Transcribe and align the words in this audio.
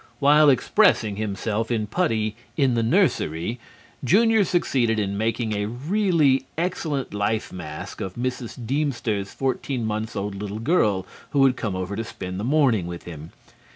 While 0.17 0.49
expressing 0.49 1.17
himself 1.17 1.69
in 1.69 1.85
putty 1.85 2.35
in 2.57 2.73
the 2.73 2.81
nursery, 2.81 3.59
Junior 4.03 4.43
succeeded 4.43 4.97
in 4.97 5.15
making 5.15 5.53
a 5.53 5.67
really 5.67 6.47
excellent 6.57 7.11
lifemask 7.11 8.01
of 8.01 8.15
Mrs. 8.15 8.65
Deemster's 8.65 9.31
fourteen 9.31 9.85
months 9.85 10.15
old 10.15 10.33
little 10.33 10.57
girl 10.57 11.05
who 11.33 11.45
had 11.45 11.55
come 11.55 11.75
over 11.75 11.95
to 11.95 12.03
spend 12.03 12.39
the 12.39 12.43
morning 12.43 12.87
with 12.87 13.03
him. 13.03 13.29